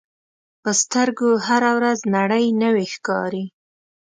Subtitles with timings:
[0.61, 3.45] په سترګو هره ورځ نړۍ نوې ښکاري